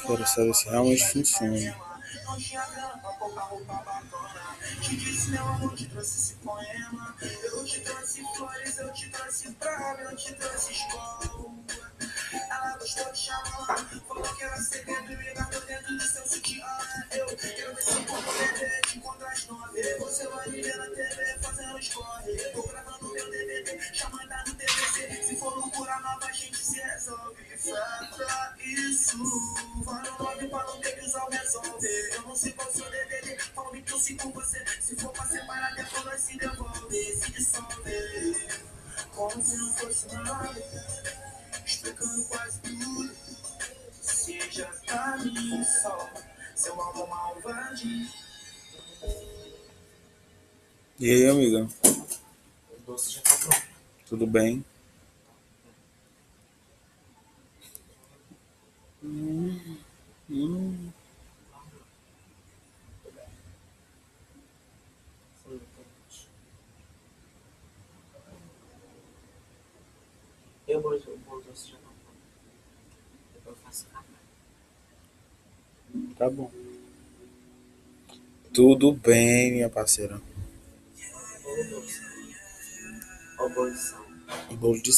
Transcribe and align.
Quero 0.00 0.26
saber 0.26 0.54
se 0.54 0.68
realmente 0.68 1.12
funciona. 1.12 1.76
Te 4.80 4.96
disse, 4.96 5.30
meu 5.30 5.46
amor, 5.46 5.74
te 5.74 5.86
trouxe 5.86 6.18
esse 6.18 6.34
poema. 6.36 7.16
Eu 7.20 7.64
te 7.64 7.80
trouxe 7.80 8.22
flores, 8.36 8.78
eu 8.78 8.92
te 8.92 9.10
trouxe 9.10 9.48
eu 10.00 10.16
te 10.16 10.34
trouxe 10.34 10.72
escola. 10.72 11.62
Ela 12.50 12.78
gostou 12.78 13.12
de 13.12 13.18
chamar, 13.18 13.90
falou 14.08 14.22
que 14.22 14.44
era 14.44 14.56
segredo 14.56 15.12
e 15.12 15.16
me 15.16 15.34
dentro 15.66 15.96
do 15.96 16.02
seu 16.02 16.26
sutiã. 16.26 16.66
Eu 17.10 17.26
eu. 17.26 17.72
Você 20.00 20.28
vai 20.28 20.48
me 20.48 20.62
ver 20.62 20.76
na 20.76 20.86
TV 20.86 21.38
fazendo 21.40 21.78
escorre. 21.78 22.11
Loucura 25.92 26.00
nova, 26.00 26.26
a 26.26 26.32
gente 26.32 26.56
se 26.56 26.80
resolve. 26.80 27.44
Faça 27.58 28.54
isso, 28.64 29.18
no 29.18 29.84
love 30.18 30.48
pra 30.48 30.64
não 30.64 30.80
ter 30.80 30.92
que 30.98 31.04
usar 31.04 31.24
o 31.24 31.30
resolver. 31.30 32.14
Eu 32.14 32.22
não 32.22 32.34
sei 32.34 32.52
qual 32.52 32.72
seu 32.72 32.90
DVD, 32.90 33.38
fala 33.54 33.70
que 33.70 33.92
eu 33.92 33.98
sigo 33.98 34.30
você. 34.30 34.64
Se 34.80 34.96
for 34.96 35.12
pra 35.12 35.26
separar, 35.26 35.74
depois 35.74 36.04
nós 36.04 36.20
se 36.20 36.38
devolve, 36.38 37.16
se 37.16 37.32
dissolve. 37.32 38.48
Como 39.14 39.42
se 39.42 39.56
não 39.56 39.72
fosse 39.74 40.06
nada, 40.14 40.62
explicando 41.66 42.24
quase 42.24 42.60
tudo. 42.60 43.14
Se 44.00 44.50
já 44.50 44.72
tá 44.86 45.18
me 45.18 45.64
só, 45.82 46.10
seu 46.54 46.80
amor 46.80 47.08
malvadinho. 47.08 48.08
E 50.98 51.10
aí, 51.10 51.28
amiga? 51.28 51.68
O 51.84 52.80
doce 52.86 53.12
já 53.12 53.20
tá 53.22 53.36
pronto. 53.36 53.62
Tudo 54.06 54.26
bem? 54.26 54.64
Hum, 59.02 59.78
hum. 60.30 60.92
E 70.68 70.76
o 70.76 70.80
doce 70.80 71.04
pronto. 71.26 71.92
Depois 73.34 73.56
eu 73.56 73.62
faço 73.64 73.86
café. 73.86 74.06
Tá 76.16 76.30
bom. 76.30 76.50
Tudo 78.54 78.92
bem, 78.92 79.52
minha 79.52 79.68
parceira. 79.68 80.20
Ó 83.38 83.46
o 83.46 83.48
bolo 83.50 83.70
de 83.72 83.78
sal. 83.78 84.06
Bolo 84.58 84.82
de 84.82 84.92